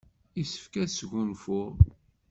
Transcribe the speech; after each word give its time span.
Yessefk 0.37 0.73
ad 0.81 0.89
sgunfuɣ. 0.91 1.71